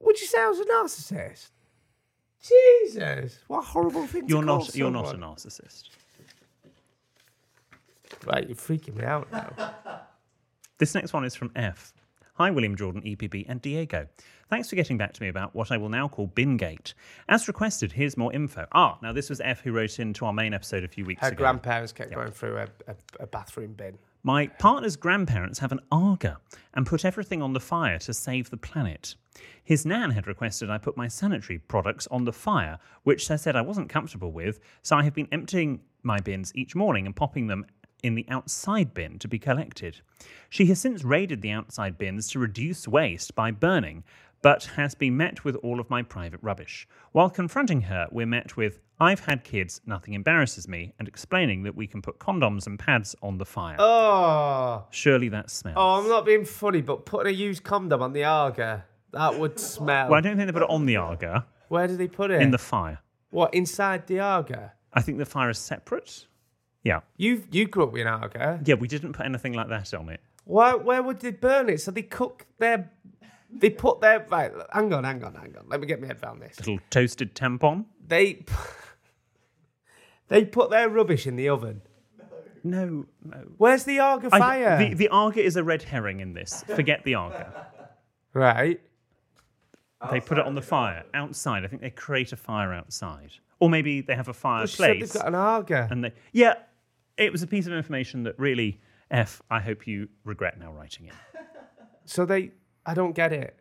Would 0.01 0.21
you 0.21 0.27
say 0.27 0.41
I 0.41 0.49
was 0.49 0.61
a 0.61 0.65
narcissist? 0.65 1.49
Jesus, 2.41 3.39
what 3.49 3.59
a 3.61 3.63
horrible 3.63 4.07
thing 4.07 4.23
to 4.23 4.29
You're 4.29 4.45
call 4.45 4.59
not. 4.59 4.75
You're 4.77 4.91
not 4.91 5.07
a 5.07 5.11
someone. 5.11 5.35
narcissist. 5.35 5.85
Right, 8.25 8.47
you're 8.47 8.57
freaking 8.57 8.97
me 8.97 9.05
out 9.05 9.31
now. 9.33 9.51
This 10.79 10.95
next 10.95 11.13
one 11.13 11.25
is 11.25 11.35
from 11.35 11.51
F. 11.57 11.93
Hi, 12.39 12.53
William 12.53 12.77
Jordan, 12.77 13.03
EPB, 13.03 13.47
and 13.49 13.61
Diego. 13.61 14.07
Thanks 14.49 14.71
for 14.71 14.77
getting 14.77 14.97
back 14.97 15.13
to 15.15 15.23
me 15.25 15.29
about 15.29 15.57
what 15.57 15.73
I 15.73 15.77
will 15.77 15.89
now 15.89 16.07
call 16.07 16.29
Bingate. 16.29 16.95
As 17.29 17.49
requested, 17.49 17.91
here's 17.91 18.17
more 18.17 18.33
info. 18.33 18.65
Ah, 18.71 18.97
now 19.03 19.13
this 19.13 19.29
was 19.29 19.41
F 19.41 19.63
who 19.63 19.73
wrote 19.73 19.99
into 19.99 20.25
our 20.25 20.33
main 20.33 20.55
episode 20.55 20.85
a 20.85 20.89
few 20.89 21.05
weeks 21.05 21.21
Her 21.21 21.33
ago. 21.33 21.35
Her 21.35 21.39
grandparents 21.39 21.91
kept 21.93 22.15
going 22.15 22.31
through 22.31 22.59
a, 22.59 22.69
a, 22.87 22.95
a 23.19 23.27
bathroom 23.27 23.73
bin. 23.73 23.99
My 24.23 24.47
partner's 24.47 24.95
grandparents 24.95 25.59
have 25.59 25.73
an 25.73 25.81
Aga 25.91 26.39
and 26.75 26.87
put 26.87 27.05
everything 27.05 27.43
on 27.43 27.55
the 27.55 27.61
fire 27.61 27.99
to 27.99 28.15
save 28.15 28.51
the 28.51 28.57
planet. 28.57 29.17
His 29.65 29.85
nan 29.85 30.13
had 30.13 30.29
requested 30.29 30.71
I 30.71 30.79
put 30.79 30.97
my 30.97 31.09
sanitary 31.09 31.59
products 31.59 32.07
on 32.07 32.25
the 32.25 32.33
fire, 32.33 32.79
which 33.03 33.29
I 33.33 33.37
said 33.37 33.57
I 33.57 33.63
wasn't 33.63 33.89
comfortable 33.89 34.31
with, 34.31 34.61
so 34.83 34.97
I 34.97 35.03
have 35.03 35.15
been 35.15 35.29
emptying 35.33 35.81
my 36.05 36.21
bins 36.21 36.53
each 36.55 36.77
morning 36.77 37.05
and 37.05 37.17
popping 37.17 37.49
them 37.49 37.67
in 38.03 38.15
the 38.15 38.27
outside 38.29 38.95
bin 38.95 39.19
to 39.19 39.29
be 39.29 39.39
collected. 39.39 40.01
She 40.49 40.67
has 40.67 40.81
since 40.81 41.05
raided 41.05 41.43
the 41.43 41.51
outside 41.51 41.99
bins 41.99 42.29
to 42.29 42.39
reduce 42.39 42.87
waste 42.89 43.35
by 43.35 43.51
burning, 43.51 44.05
but 44.41 44.65
has 44.77 44.95
been 44.95 45.17
met 45.17 45.45
with 45.45 45.57
all 45.57 45.81
of 45.81 45.91
my 45.91 46.03
private 46.03 46.39
rubbish. 46.43 46.87
While 47.13 47.29
confronting 47.31 47.83
her, 47.83 48.07
we're 48.13 48.25
met 48.27 48.57
with, 48.57 48.79
I've 49.01 49.21
had 49.21 49.43
kids, 49.43 49.81
nothing 49.85 50.15
embarrasses 50.15 50.69
me, 50.69 50.93
and 50.99 51.09
explaining 51.09 51.65
that 51.65 51.75
we 51.75 51.87
can 51.89 52.03
put 52.03 52.19
condoms 52.21 52.67
and 52.67 52.79
pads 52.79 53.17
on 53.23 53.39
the 53.39 53.45
fire. 53.45 53.77
Oh, 53.81 54.85
Surely 54.91 55.29
that 55.31 55.51
smells. 55.51 55.77
oh, 55.79 56.01
I'm 56.01 56.09
not 56.09 56.25
being 56.25 56.45
funny, 56.45 56.83
but 56.83 57.05
putting 57.05 57.33
a 57.33 57.37
used 57.37 57.65
condom 57.65 58.01
on 58.01 58.13
the 58.13 58.25
Aga, 58.25 58.85
that 59.13 59.39
would 59.39 59.59
smell. 59.59 60.09
Well, 60.09 60.19
I 60.19 60.21
don't 60.21 60.37
think 60.37 60.47
they 60.47 60.53
put 60.53 60.63
it 60.63 60.71
on 60.71 60.87
the 60.87 60.97
Aga, 60.97 61.45
Where 61.69 61.89
do 61.89 61.97
they 61.97 62.09
put 62.09 62.31
it? 62.31 62.41
in 62.41 62.51
the 62.53 62.59
fire. 62.59 63.01
what 63.31 63.53
inside 63.55 64.07
the 64.07 64.21
Aga? 64.21 64.73
I 64.93 65.03
think 65.03 65.19
the 65.19 65.27
fire 65.27 65.51
is 65.51 65.59
separate. 65.59 66.27
Yeah. 66.85 67.01
You 67.17 67.43
you 67.51 67.67
grew 67.67 67.85
up 67.85 67.93
with 67.93 68.03
an 68.03 68.09
Aga. 68.09 68.61
Yeah, 68.65 68.75
we 68.77 68.89
didn't 68.89 69.13
put 69.13 69.27
anything 69.27 69.53
like 69.53 69.69
that 69.69 69.93
on 69.95 70.09
it. 70.09 70.21
Why? 70.45 70.75
Where 70.75 71.03
would 71.03 71.21
they 71.21 71.33
burn 71.33 71.69
it? 71.69 71.81
So 71.81 71.91
they 71.91 72.03
cook 72.03 72.47
their. 72.59 72.91
They 73.51 73.71
put 73.71 74.01
their 74.01 74.27
right. 74.31 74.53
Hang 74.73 74.93
on, 74.93 75.05
hang 75.05 75.25
on, 75.25 75.35
hang 75.35 75.55
on. 75.57 75.67
Let 75.69 75.81
me 75.81 75.87
get 75.87 76.01
my 76.01 76.07
head 76.07 76.19
around 76.23 76.41
this. 76.41 76.59
Little 76.59 76.79
toasted 76.91 77.35
tampon. 77.35 77.87
They 78.07 78.45
they 80.29 80.45
put 80.45 80.71
their 80.71 80.89
rubbish 80.89 81.27
in 81.27 81.37
the 81.37 81.49
oven. 81.49 81.83
No, 82.65 83.07
no. 83.25 83.39
Where's 83.57 83.85
the 83.85 84.01
Aga 84.01 84.29
I- 84.33 84.39
fire? 84.39 84.79
the, 84.79 84.95
the 84.95 85.09
Aga 85.09 85.43
is 85.43 85.57
a 85.57 85.65
red 85.65 85.83
herring 85.83 86.21
in 86.21 86.35
this. 86.35 86.65
Forget 86.75 87.05
the 87.05 87.15
Aga. 87.15 87.67
right. 88.35 88.81
They 90.13 90.21
put 90.21 90.39
it 90.39 90.47
on 90.47 90.55
the 90.55 90.63
fire 90.63 91.05
outside. 91.15 91.65
I 91.65 91.69
think 91.69 91.83
they 91.83 91.91
create 91.91 92.33
a 92.33 92.37
fire 92.37 92.73
outside. 92.73 93.31
Or 93.59 93.69
maybe 93.69 94.01
they 94.01 94.15
have 94.15 94.29
a 94.29 94.35
Well, 94.45 94.67
she 94.67 94.77
said 94.77 95.01
they've 95.01 95.13
got 95.13 95.27
an 95.27 95.35
Aga. 95.35 95.89
and 95.91 96.05
they, 96.05 96.13
yeah, 96.33 96.55
it 97.19 97.33
was 97.33 97.43
a 97.43 97.47
piece 97.47 97.67
of 97.67 97.73
information 97.73 98.23
that 98.25 98.39
really, 98.39 98.81
F, 99.11 99.43
I 99.51 99.61
hope 99.61 99.87
you 99.87 100.09
regret 100.25 100.59
now 100.59 100.73
writing 100.73 101.07
it. 101.07 101.15
So 102.05 102.25
they. 102.25 102.53
I 102.87 102.95
don't 102.95 103.13
get 103.13 103.35
it. 103.35 103.61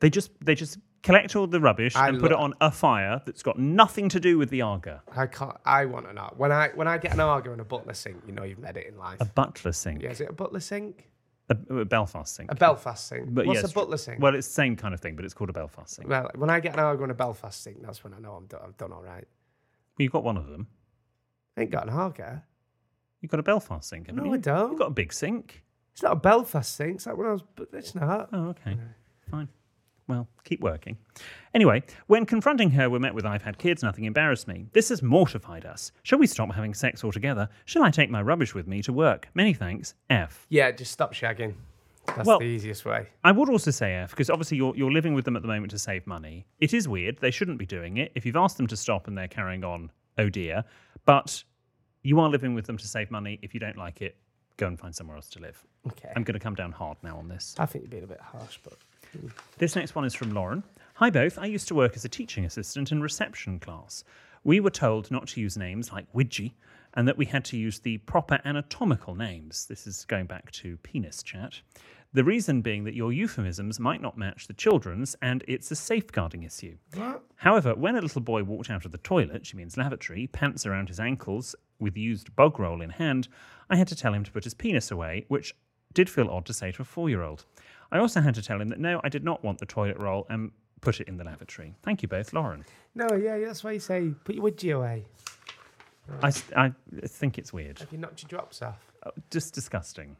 They 0.00 0.10
just 0.10 0.30
they 0.44 0.54
just 0.54 0.76
collect 1.02 1.34
all 1.34 1.46
the 1.46 1.58
rubbish 1.58 1.96
I 1.96 2.08
and 2.08 2.20
put 2.20 2.32
it 2.32 2.34
lo- 2.34 2.42
on 2.42 2.54
a 2.60 2.70
fire 2.70 3.22
that's 3.24 3.42
got 3.42 3.58
nothing 3.58 4.10
to 4.10 4.20
do 4.20 4.36
with 4.36 4.50
the 4.50 4.60
Aga. 4.60 5.02
I 5.16 5.26
can't. 5.26 5.56
I 5.64 5.86
want 5.86 6.06
an 6.06 6.18
Aga. 6.18 6.34
When 6.36 6.52
I 6.52 6.68
when 6.74 6.86
I 6.86 6.98
get 6.98 7.14
an 7.14 7.20
Aga 7.20 7.50
and 7.52 7.62
a 7.62 7.64
butler 7.64 7.94
sink, 7.94 8.18
you 8.26 8.34
know 8.34 8.42
you've 8.44 8.58
made 8.58 8.76
it 8.76 8.86
in 8.88 8.98
life. 8.98 9.16
A 9.20 9.24
butler 9.24 9.72
sink. 9.72 10.02
yeah, 10.02 10.10
is 10.10 10.20
it 10.20 10.28
a 10.28 10.34
butler 10.34 10.60
sink? 10.60 11.08
A, 11.48 11.56
a 11.76 11.84
Belfast 11.86 12.34
sink. 12.34 12.52
A 12.52 12.54
Belfast 12.54 13.08
sink. 13.08 13.28
But 13.30 13.46
What's 13.46 13.62
yes, 13.62 13.70
a 13.70 13.74
butler 13.74 13.96
sink? 13.96 14.20
Well, 14.20 14.34
it's 14.34 14.46
the 14.48 14.52
same 14.52 14.76
kind 14.76 14.92
of 14.92 15.00
thing, 15.00 15.16
but 15.16 15.24
it's 15.24 15.32
called 15.32 15.48
a 15.48 15.54
Belfast 15.54 15.94
sink. 15.94 16.10
Well, 16.10 16.30
when 16.34 16.50
I 16.50 16.60
get 16.60 16.74
an 16.74 16.80
Aga 16.80 17.04
and 17.04 17.12
a 17.12 17.14
Belfast 17.14 17.62
sink, 17.62 17.78
that's 17.80 18.04
when 18.04 18.12
I 18.12 18.18
know 18.18 18.32
I'm 18.32 18.44
done, 18.44 18.60
I've 18.62 18.76
done 18.76 18.92
all 18.92 19.02
right. 19.02 19.26
Well, 19.96 20.02
you've 20.04 20.12
got 20.12 20.24
one 20.24 20.36
of 20.36 20.46
them. 20.48 20.66
I 21.56 21.62
ain't 21.62 21.70
got 21.70 21.88
an 21.88 21.94
Aga. 21.94 22.44
You've 23.20 23.30
got 23.30 23.40
a 23.40 23.44
Belfast 23.44 23.88
sink, 23.88 24.06
haven't 24.06 24.22
No, 24.22 24.28
you? 24.30 24.34
I 24.34 24.38
don't. 24.38 24.70
You've 24.70 24.78
got 24.78 24.88
a 24.88 24.94
big 24.94 25.12
sink. 25.12 25.62
It's 25.92 26.02
not 26.02 26.12
a 26.12 26.16
Belfast 26.16 26.76
sink. 26.76 26.96
It's 26.96 27.06
like 27.06 27.16
when 27.16 27.26
I 27.26 27.32
was. 27.32 27.42
But 27.56 27.68
it's 27.72 27.94
not. 27.94 28.28
Oh, 28.32 28.48
okay. 28.50 28.76
Fine. 29.30 29.48
Well, 30.06 30.26
keep 30.44 30.60
working. 30.62 30.96
Anyway, 31.52 31.82
when 32.06 32.24
confronting 32.24 32.70
her, 32.70 32.88
we're 32.88 32.98
met 32.98 33.14
with 33.14 33.26
I've 33.26 33.42
had 33.42 33.58
kids, 33.58 33.82
nothing 33.82 34.04
embarrassed 34.04 34.48
me. 34.48 34.66
This 34.72 34.88
has 34.88 35.02
mortified 35.02 35.66
us. 35.66 35.92
Shall 36.02 36.18
we 36.18 36.26
stop 36.26 36.50
having 36.54 36.72
sex 36.72 37.04
altogether? 37.04 37.48
Shall 37.66 37.82
I 37.82 37.90
take 37.90 38.08
my 38.08 38.22
rubbish 38.22 38.54
with 38.54 38.66
me 38.66 38.80
to 38.82 38.92
work? 38.92 39.28
Many 39.34 39.52
thanks. 39.52 39.94
F. 40.08 40.46
Yeah, 40.48 40.70
just 40.70 40.92
stop 40.92 41.12
shagging. 41.12 41.54
That's 42.06 42.26
Well- 42.26 42.38
the 42.38 42.46
easiest 42.46 42.86
way. 42.86 43.08
I 43.22 43.32
would 43.32 43.50
also 43.50 43.70
say 43.70 43.96
F, 43.96 44.10
because 44.12 44.30
obviously 44.30 44.56
you're, 44.56 44.74
you're 44.74 44.90
living 44.92 45.12
with 45.12 45.26
them 45.26 45.36
at 45.36 45.42
the 45.42 45.48
moment 45.48 45.72
to 45.72 45.78
save 45.78 46.06
money. 46.06 46.46
It 46.58 46.72
is 46.72 46.88
weird. 46.88 47.18
They 47.18 47.30
shouldn't 47.30 47.58
be 47.58 47.66
doing 47.66 47.98
it. 47.98 48.12
If 48.14 48.24
you've 48.24 48.36
asked 48.36 48.56
them 48.56 48.66
to 48.68 48.76
stop 48.78 49.08
and 49.08 49.18
they're 49.18 49.28
carrying 49.28 49.62
on, 49.62 49.90
oh 50.16 50.30
dear. 50.30 50.64
But 51.04 51.44
you 52.02 52.20
are 52.20 52.28
living 52.28 52.54
with 52.54 52.66
them 52.66 52.76
to 52.78 52.86
save 52.86 53.10
money. 53.10 53.38
If 53.42 53.54
you 53.54 53.60
don't 53.60 53.76
like 53.76 54.02
it, 54.02 54.16
go 54.56 54.66
and 54.66 54.78
find 54.78 54.94
somewhere 54.94 55.16
else 55.16 55.28
to 55.30 55.40
live. 55.40 55.62
Okay. 55.86 56.12
I'm 56.14 56.24
going 56.24 56.34
to 56.34 56.40
come 56.40 56.54
down 56.54 56.72
hard 56.72 56.98
now 57.02 57.16
on 57.16 57.28
this. 57.28 57.54
I 57.58 57.66
think 57.66 57.84
you're 57.84 57.90
being 57.90 58.04
a 58.04 58.08
bit 58.08 58.20
harsh, 58.20 58.58
but 58.62 58.74
hmm. 59.12 59.28
This 59.58 59.76
next 59.76 59.94
one 59.94 60.04
is 60.04 60.14
from 60.14 60.32
Lauren. 60.32 60.62
Hi, 60.94 61.10
both. 61.10 61.38
I 61.38 61.46
used 61.46 61.68
to 61.68 61.74
work 61.74 61.94
as 61.96 62.04
a 62.04 62.08
teaching 62.08 62.44
assistant 62.44 62.90
in 62.92 63.00
reception 63.00 63.58
class. 63.60 64.04
We 64.44 64.60
were 64.60 64.70
told 64.70 65.10
not 65.10 65.28
to 65.28 65.40
use 65.40 65.56
names 65.56 65.92
like 65.92 66.12
Widgie 66.12 66.52
and 66.94 67.06
that 67.06 67.16
we 67.16 67.26
had 67.26 67.44
to 67.46 67.56
use 67.56 67.78
the 67.78 67.98
proper 67.98 68.40
anatomical 68.44 69.14
names. 69.14 69.66
This 69.66 69.86
is 69.86 70.04
going 70.06 70.26
back 70.26 70.50
to 70.52 70.76
penis 70.78 71.22
chat. 71.22 71.60
The 72.14 72.24
reason 72.24 72.62
being 72.62 72.84
that 72.84 72.94
your 72.94 73.12
euphemisms 73.12 73.78
might 73.78 74.00
not 74.00 74.16
match 74.16 74.46
the 74.46 74.54
children's 74.54 75.14
and 75.20 75.44
it's 75.46 75.70
a 75.70 75.76
safeguarding 75.76 76.42
issue. 76.42 76.76
However, 77.36 77.74
when 77.74 77.96
a 77.96 78.00
little 78.00 78.22
boy 78.22 78.42
walked 78.42 78.70
out 78.70 78.86
of 78.86 78.92
the 78.92 78.98
toilet, 78.98 79.44
she 79.44 79.56
means 79.56 79.76
lavatory, 79.76 80.26
pants 80.26 80.64
around 80.64 80.88
his 80.88 80.98
ankles, 80.98 81.54
with 81.80 81.96
used 81.96 82.34
bog 82.36 82.58
roll 82.58 82.80
in 82.80 82.90
hand, 82.90 83.28
I 83.70 83.76
had 83.76 83.88
to 83.88 83.96
tell 83.96 84.14
him 84.14 84.24
to 84.24 84.30
put 84.32 84.44
his 84.44 84.54
penis 84.54 84.90
away, 84.90 85.24
which 85.28 85.54
did 85.94 86.10
feel 86.10 86.28
odd 86.28 86.46
to 86.46 86.52
say 86.54 86.72
to 86.72 86.82
a 86.82 86.84
four 86.84 87.08
year 87.08 87.22
old. 87.22 87.44
I 87.90 87.98
also 87.98 88.20
had 88.20 88.34
to 88.34 88.42
tell 88.42 88.60
him 88.60 88.68
that 88.68 88.78
no, 88.80 89.00
I 89.02 89.08
did 89.08 89.24
not 89.24 89.42
want 89.42 89.58
the 89.58 89.66
toilet 89.66 89.98
roll 89.98 90.26
and 90.28 90.50
put 90.80 91.00
it 91.00 91.08
in 91.08 91.16
the 91.16 91.24
lavatory. 91.24 91.74
Thank 91.82 92.02
you 92.02 92.08
both, 92.08 92.32
Lauren. 92.32 92.64
no, 92.94 93.08
yeah, 93.14 93.38
that's 93.38 93.64
why 93.64 93.72
you 93.72 93.80
say 93.80 94.12
put 94.24 94.34
your 94.34 94.44
widgie 94.44 94.76
away. 94.76 95.04
I, 96.22 96.32
I 96.56 96.72
think 97.06 97.38
it's 97.38 97.52
weird. 97.52 97.78
Have 97.80 97.92
you 97.92 97.98
knocked 97.98 98.22
your 98.22 98.28
drops 98.28 98.62
off? 98.62 98.78
Uh, 99.02 99.10
Just 99.30 99.54
disgusting. 99.54 100.16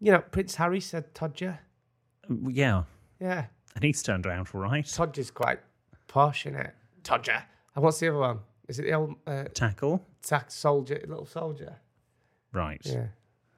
You 0.00 0.12
know, 0.12 0.20
Prince 0.20 0.54
Harry 0.56 0.80
said 0.80 1.12
Todger. 1.14 1.58
Uh, 2.30 2.34
Yeah, 2.48 2.84
Yeah, 3.20 3.46
and 3.74 3.82
he's 3.84 4.02
turned 4.02 4.26
out 4.26 4.54
all 4.54 4.60
right. 4.60 4.84
Todger's 4.84 5.30
quite 5.30 5.60
posh, 6.06 6.46
isn't 6.46 6.58
it? 6.60 6.74
Todger. 7.02 7.42
And 7.74 7.84
what's 7.84 7.98
the 7.98 8.08
other 8.08 8.18
one? 8.18 8.40
Is 8.68 8.78
it 8.78 8.82
the 8.84 8.92
old 8.92 9.16
uh, 9.26 9.44
Tackle. 9.54 10.04
Tax 10.24 10.54
soldier, 10.54 11.00
little 11.06 11.26
soldier? 11.26 11.76
Right. 12.52 12.80
Yeah, 12.84 13.06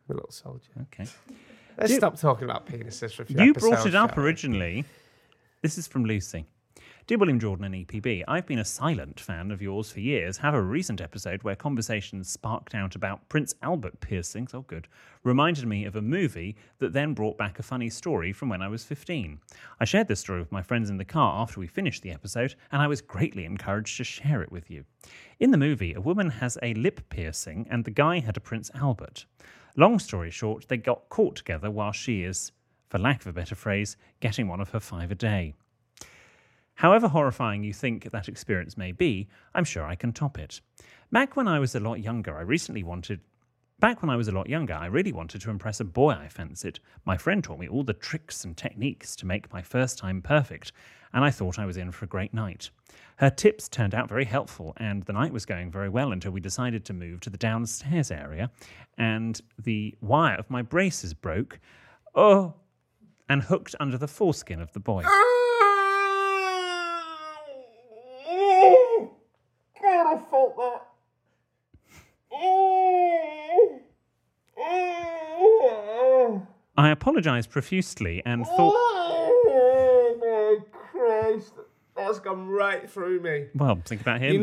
the 0.08 0.14
little 0.14 0.30
soldier. 0.30 0.70
Okay. 0.82 1.06
Let's 1.78 1.90
You- 1.92 1.98
stop 1.98 2.18
talking 2.18 2.44
about 2.44 2.66
penises 2.66 3.14
for 3.14 3.22
a 3.22 3.26
few 3.26 3.42
You 3.42 3.52
brought 3.54 3.86
it 3.86 3.94
up 3.94 4.10
shall 4.14 4.22
we? 4.22 4.24
originally. 4.28 4.84
This 5.62 5.78
is 5.78 5.86
from 5.86 6.04
Lucy. 6.04 6.46
Dear 7.06 7.18
William 7.18 7.38
Jordan 7.38 7.66
and 7.66 7.86
EPB, 7.86 8.24
I've 8.26 8.46
been 8.46 8.58
a 8.58 8.64
silent 8.64 9.20
fan 9.20 9.52
of 9.52 9.62
yours 9.62 9.92
for 9.92 10.00
years. 10.00 10.38
Have 10.38 10.54
a 10.54 10.60
recent 10.60 11.00
episode 11.00 11.40
where 11.44 11.54
conversations 11.54 12.28
sparked 12.28 12.74
out 12.74 12.96
about 12.96 13.28
Prince 13.28 13.54
Albert 13.62 14.00
piercings, 14.00 14.52
oh 14.54 14.62
good, 14.62 14.88
reminded 15.22 15.68
me 15.68 15.84
of 15.84 15.94
a 15.94 16.02
movie 16.02 16.56
that 16.80 16.92
then 16.92 17.14
brought 17.14 17.38
back 17.38 17.60
a 17.60 17.62
funny 17.62 17.88
story 17.88 18.32
from 18.32 18.48
when 18.48 18.60
I 18.60 18.66
was 18.66 18.82
15. 18.82 19.38
I 19.78 19.84
shared 19.84 20.08
this 20.08 20.18
story 20.18 20.40
with 20.40 20.50
my 20.50 20.62
friends 20.62 20.90
in 20.90 20.96
the 20.96 21.04
car 21.04 21.40
after 21.40 21.60
we 21.60 21.68
finished 21.68 22.02
the 22.02 22.10
episode, 22.10 22.56
and 22.72 22.82
I 22.82 22.88
was 22.88 23.00
greatly 23.00 23.44
encouraged 23.44 23.98
to 23.98 24.02
share 24.02 24.42
it 24.42 24.50
with 24.50 24.68
you. 24.68 24.84
In 25.38 25.52
the 25.52 25.58
movie, 25.58 25.94
a 25.94 26.00
woman 26.00 26.28
has 26.28 26.58
a 26.60 26.74
lip 26.74 27.08
piercing, 27.08 27.68
and 27.70 27.84
the 27.84 27.92
guy 27.92 28.18
had 28.18 28.36
a 28.36 28.40
Prince 28.40 28.68
Albert. 28.74 29.26
Long 29.76 30.00
story 30.00 30.32
short, 30.32 30.66
they 30.66 30.76
got 30.76 31.08
caught 31.08 31.36
together 31.36 31.70
while 31.70 31.92
she 31.92 32.24
is, 32.24 32.50
for 32.88 32.98
lack 32.98 33.20
of 33.20 33.28
a 33.28 33.32
better 33.32 33.54
phrase, 33.54 33.96
getting 34.18 34.48
one 34.48 34.60
of 34.60 34.70
her 34.70 34.80
five 34.80 35.12
a 35.12 35.14
day. 35.14 35.54
However 36.76 37.08
horrifying 37.08 37.64
you 37.64 37.72
think 37.72 38.10
that 38.10 38.28
experience 38.28 38.76
may 38.76 38.92
be, 38.92 39.28
I'm 39.54 39.64
sure 39.64 39.84
I 39.84 39.94
can 39.94 40.12
top 40.12 40.38
it. 40.38 40.60
Back 41.10 41.34
when 41.34 41.48
I 41.48 41.58
was 41.58 41.74
a 41.74 41.80
lot 41.80 42.00
younger, 42.00 42.36
I 42.36 42.42
recently 42.42 42.82
wanted. 42.82 43.20
Back 43.78 44.02
when 44.02 44.10
I 44.10 44.16
was 44.16 44.28
a 44.28 44.32
lot 44.32 44.48
younger, 44.48 44.74
I 44.74 44.86
really 44.86 45.12
wanted 45.12 45.40
to 45.40 45.50
impress 45.50 45.80
a 45.80 45.84
boy 45.84 46.12
I 46.12 46.28
fancied. 46.28 46.78
My 47.06 47.16
friend 47.16 47.42
taught 47.42 47.58
me 47.58 47.68
all 47.68 47.82
the 47.82 47.94
tricks 47.94 48.44
and 48.44 48.56
techniques 48.56 49.16
to 49.16 49.26
make 49.26 49.52
my 49.52 49.62
first 49.62 49.96
time 49.96 50.20
perfect, 50.20 50.72
and 51.14 51.24
I 51.24 51.30
thought 51.30 51.58
I 51.58 51.64
was 51.64 51.78
in 51.78 51.92
for 51.92 52.04
a 52.04 52.08
great 52.08 52.34
night. 52.34 52.68
Her 53.16 53.30
tips 53.30 53.70
turned 53.70 53.94
out 53.94 54.08
very 54.08 54.26
helpful, 54.26 54.74
and 54.76 55.02
the 55.04 55.14
night 55.14 55.32
was 55.32 55.46
going 55.46 55.70
very 55.70 55.88
well 55.88 56.12
until 56.12 56.32
we 56.32 56.40
decided 56.40 56.84
to 56.84 56.92
move 56.92 57.20
to 57.20 57.30
the 57.30 57.38
downstairs 57.38 58.10
area, 58.10 58.50
and 58.98 59.40
the 59.58 59.94
wire 60.02 60.36
of 60.36 60.50
my 60.50 60.60
braces 60.60 61.14
broke. 61.14 61.58
Oh, 62.14 62.54
and 63.28 63.42
hooked 63.42 63.74
under 63.80 63.96
the 63.96 64.08
foreskin 64.08 64.60
of 64.60 64.72
the 64.72 64.80
boy. 64.80 65.02
Ah! 65.04 65.35
God, 70.06 70.16
I 70.16 70.30
felt 70.30 70.56
that. 70.56 70.82
I 76.78 76.90
apologised 76.90 77.50
profusely 77.50 78.22
and 78.24 78.42
oh, 78.42 78.56
thought, 78.56 78.74
Oh 78.76 80.16
my 80.20 80.78
Christ. 80.78 81.54
That's 81.96 82.18
gone 82.20 82.48
right 82.48 82.88
through 82.88 83.20
me. 83.20 83.46
well, 83.54 83.80
think 83.84 84.02
about 84.02 84.20
him. 84.20 84.42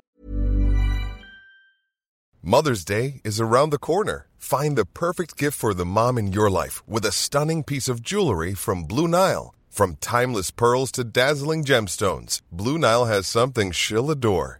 Mother's 2.41 2.83
Day 2.83 3.21
is 3.23 3.39
around 3.39 3.69
the 3.69 3.77
corner. 3.77 4.27
Find 4.37 4.77
the 4.77 4.85
perfect 4.85 5.37
gift 5.37 5.57
for 5.57 5.73
the 5.73 5.85
mom 5.85 6.17
in 6.17 6.33
your 6.33 6.49
life 6.49 6.85
with 6.87 7.05
a 7.05 7.11
stunning 7.11 7.63
piece 7.63 7.87
of 7.87 8.01
jewelry 8.01 8.53
from 8.53 8.83
Blue 8.83 9.07
Nile. 9.07 9.55
From 9.69 9.95
timeless 9.95 10.51
pearls 10.51 10.91
to 10.93 11.03
dazzling 11.03 11.63
gemstones, 11.63 12.41
Blue 12.51 12.77
Nile 12.77 13.05
has 13.05 13.27
something 13.27 13.71
she'll 13.71 14.11
adore. 14.11 14.59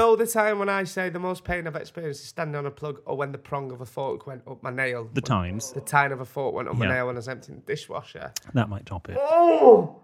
Know 0.00 0.16
the 0.16 0.26
time 0.26 0.58
when 0.58 0.70
I 0.70 0.84
say 0.84 1.10
the 1.10 1.18
most 1.18 1.44
pain 1.44 1.66
I've 1.66 1.76
experienced 1.76 2.22
is 2.22 2.28
standing 2.28 2.56
on 2.56 2.64
a 2.64 2.70
plug 2.70 3.02
or 3.04 3.18
when 3.18 3.32
the 3.32 3.38
prong 3.38 3.70
of 3.70 3.82
a 3.82 3.84
fork 3.84 4.26
went 4.26 4.40
up 4.48 4.62
my 4.62 4.70
nail. 4.70 5.10
The 5.12 5.20
times. 5.20 5.74
The 5.74 5.82
tine 5.82 6.10
of 6.10 6.22
a 6.22 6.24
fork 6.24 6.54
went 6.54 6.68
up 6.68 6.76
my 6.76 6.86
Yeah. 6.86 6.92
nail 6.92 7.06
when 7.08 7.16
I 7.16 7.18
was 7.18 7.28
emptying 7.28 7.60
the 7.60 7.66
dishwasher. 7.66 8.32
That 8.54 8.70
might 8.70 8.86
top 8.86 9.10
it. 9.10 9.18
Oh! 9.20 10.00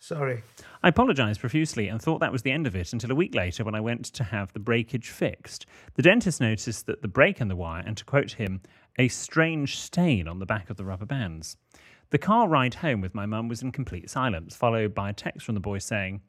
Sorry. 0.00 0.42
I 0.82 0.88
apologised 0.88 1.38
profusely 1.38 1.86
and 1.86 2.02
thought 2.02 2.18
that 2.18 2.32
was 2.32 2.42
the 2.42 2.50
end 2.50 2.66
of 2.66 2.74
it 2.74 2.92
until 2.92 3.12
a 3.12 3.14
week 3.14 3.32
later 3.32 3.62
when 3.62 3.76
I 3.76 3.80
went 3.80 4.06
to 4.06 4.24
have 4.24 4.52
the 4.54 4.58
breakage 4.58 5.10
fixed. 5.10 5.66
The 5.94 6.02
dentist 6.02 6.40
noticed 6.40 6.86
that 6.86 7.02
the 7.02 7.06
break 7.06 7.40
in 7.40 7.46
the 7.46 7.54
wire, 7.54 7.84
and 7.86 7.96
to 7.98 8.04
quote 8.04 8.32
him, 8.32 8.60
a 8.98 9.06
strange 9.06 9.78
stain 9.78 10.26
on 10.26 10.40
the 10.40 10.46
back 10.46 10.68
of 10.68 10.76
the 10.76 10.84
rubber 10.84 11.06
bands. 11.06 11.56
The 12.10 12.18
car 12.18 12.48
ride 12.48 12.74
home 12.74 13.00
with 13.00 13.14
my 13.14 13.26
mum 13.26 13.46
was 13.46 13.62
in 13.62 13.70
complete 13.70 14.10
silence, 14.10 14.56
followed 14.56 14.94
by 14.94 15.10
a 15.10 15.14
text 15.14 15.46
from 15.46 15.54
the 15.54 15.60
boy 15.60 15.78
saying, 15.78 16.22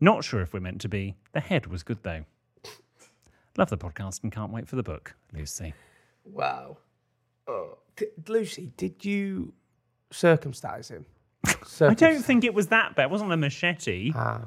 Not 0.00 0.24
sure 0.24 0.40
if 0.40 0.52
we're 0.52 0.60
meant 0.60 0.80
to 0.82 0.88
be. 0.88 1.16
The 1.32 1.40
head 1.40 1.66
was 1.66 1.82
good 1.82 2.02
though. 2.02 2.24
Love 3.56 3.70
the 3.70 3.78
podcast 3.78 4.22
and 4.22 4.30
can't 4.30 4.52
wait 4.52 4.68
for 4.68 4.76
the 4.76 4.82
book, 4.84 5.14
Lucy. 5.32 5.74
Wow. 6.24 6.78
Oh. 7.48 7.78
D- 7.96 8.06
Lucy, 8.28 8.72
did 8.76 9.04
you 9.04 9.52
circumcise 10.12 10.88
him? 10.90 11.04
I 11.80 11.94
don't 11.94 12.22
think 12.24 12.44
it 12.44 12.54
was 12.54 12.68
that 12.68 12.94
bad. 12.94 13.04
It 13.04 13.10
wasn't 13.10 13.32
a 13.32 13.36
machete. 13.36 14.12
Ah. 14.14 14.42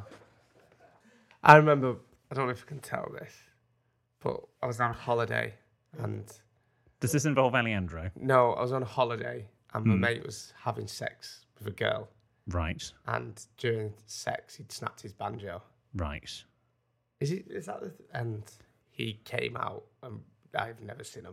I 1.44 1.56
remember, 1.58 1.96
I 2.32 2.36
don't 2.36 2.46
know 2.46 2.52
if 2.52 2.60
you 2.60 2.66
can 2.66 2.80
tell 2.80 3.12
this, 3.20 3.34
but 4.22 4.40
I 4.64 4.68
was 4.68 4.80
on 4.80 4.94
holiday 4.94 5.54
and 6.00 6.24
Does 7.02 7.12
this 7.12 7.26
involve 7.26 7.54
Alejandro? 7.56 8.12
no, 8.16 8.54
I 8.54 8.62
was 8.62 8.72
on 8.72 8.84
holiday 8.84 9.48
and 9.74 9.86
my 9.86 9.96
Hmm. 9.96 10.00
mate 10.02 10.26
was 10.26 10.54
having 10.64 10.88
sex 10.88 11.46
with 11.58 11.68
a 11.68 11.72
girl. 11.72 12.08
Right, 12.48 12.92
And 13.08 13.40
during 13.58 13.94
sex, 14.08 14.56
he'd 14.56 14.72
snapped 14.72 15.02
his 15.02 15.14
banjo. 15.14 15.62
right. 15.96 16.44
Is 17.20 17.32
it? 17.32 17.46
Is 17.50 17.68
that 17.68 17.82
the? 17.82 17.90
Th- 17.90 18.10
and 18.14 18.44
he 18.90 19.20
came 19.26 19.56
out, 19.56 19.84
and 20.02 20.22
I've 20.56 20.82
never 20.82 21.04
seen 21.04 21.26
a, 21.28 21.32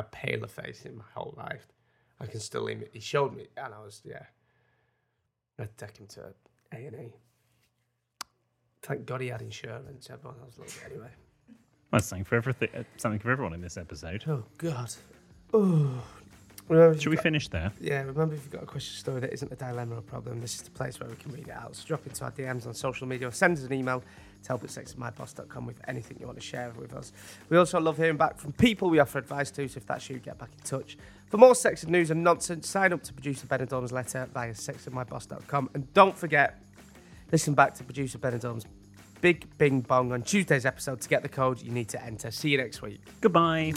a 0.00 0.02
paler 0.02 0.48
face 0.48 0.84
in 0.84 0.96
my 0.98 1.04
whole 1.14 1.32
life. 1.38 1.66
I 2.20 2.26
can 2.26 2.40
still. 2.40 2.66
Im- 2.68 2.84
he 2.92 3.00
showed 3.00 3.34
me, 3.34 3.46
and 3.56 3.72
I 3.72 3.80
was 3.80 4.02
yeah. 4.04 4.24
I'd 5.58 5.76
take 5.78 5.96
him 5.96 6.06
to 6.08 6.34
A 6.72 6.76
and 6.76 6.94
E. 6.96 7.12
Thank 8.82 9.06
God 9.06 9.22
he 9.22 9.28
had 9.28 9.40
insurance. 9.40 10.10
Everyone 10.10 10.38
else 10.42 10.58
it 10.58 10.78
anyway. 10.90 11.08
Well, 11.90 12.02
something 12.02 12.24
for 12.24 12.34
everything. 12.36 12.68
uh, 12.76 12.82
Something 12.98 13.18
for 13.20 13.30
everyone 13.30 13.54
in 13.54 13.60
this 13.62 13.76
episode. 13.78 14.24
Oh 14.28 14.44
God. 14.58 14.92
Oh. 15.54 16.02
Remember, 16.68 16.96
uh, 16.96 16.98
Should 16.98 17.10
we 17.10 17.16
finish 17.16 17.48
there? 17.48 17.72
Yeah, 17.80 18.02
remember 18.02 18.34
if 18.34 18.42
you've 18.42 18.50
got 18.50 18.62
a 18.62 18.66
question 18.66 18.96
story 18.96 19.20
that 19.20 19.32
isn't 19.32 19.52
a 19.52 19.56
dilemma 19.56 19.96
or 19.96 20.00
problem, 20.00 20.40
this 20.40 20.54
is 20.54 20.62
the 20.62 20.70
place 20.70 20.98
where 20.98 21.08
we 21.08 21.16
can 21.16 21.32
read 21.32 21.48
it 21.48 21.54
out. 21.54 21.76
So 21.76 21.86
drop 21.86 22.06
into 22.06 22.24
our 22.24 22.30
DMs 22.32 22.66
on 22.66 22.74
social 22.74 23.06
media 23.06 23.28
or 23.28 23.32
send 23.32 23.58
us 23.58 23.64
an 23.64 23.72
email 23.72 24.02
to 24.42 24.48
help 24.48 24.62
at 24.64 24.70
sextedmyboss.com 24.70 25.66
with 25.66 25.80
anything 25.88 26.16
you 26.20 26.26
want 26.26 26.38
to 26.38 26.44
share 26.44 26.72
with 26.78 26.94
us. 26.94 27.12
We 27.50 27.58
also 27.58 27.80
love 27.80 27.96
hearing 27.96 28.16
back 28.16 28.38
from 28.38 28.52
people 28.52 28.88
we 28.88 28.98
offer 28.98 29.18
advice 29.18 29.50
to, 29.52 29.68
so 29.68 29.78
if 29.78 29.86
that's 29.86 30.08
you, 30.08 30.18
get 30.18 30.38
back 30.38 30.50
in 30.58 30.64
touch. 30.64 30.96
For 31.28 31.36
more 31.36 31.54
sex 31.54 31.82
and 31.82 31.92
news 31.92 32.10
and 32.10 32.22
nonsense, 32.22 32.68
sign 32.68 32.92
up 32.92 33.02
to 33.02 33.12
producer 33.12 33.46
Ben 33.46 33.60
and 33.60 33.92
letter 33.92 34.28
via 34.32 34.52
sextedmyboss.com. 34.52 35.70
And 35.74 35.92
don't 35.92 36.16
forget, 36.16 36.60
listen 37.32 37.54
back 37.54 37.74
to 37.74 37.84
producer 37.84 38.18
Ben 38.18 38.34
and 38.34 38.64
Big 39.20 39.46
Bing 39.56 39.80
Bong 39.80 40.12
on 40.12 40.22
Tuesday's 40.22 40.66
episode 40.66 41.00
to 41.00 41.08
get 41.08 41.22
the 41.22 41.28
code 41.28 41.62
you 41.62 41.72
need 41.72 41.88
to 41.88 42.04
enter. 42.04 42.30
See 42.30 42.50
you 42.50 42.58
next 42.58 42.82
week. 42.82 43.00
Goodbye. 43.20 43.72